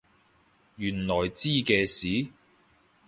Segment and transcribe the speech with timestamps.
[0.77, 2.31] 原來知嘅事？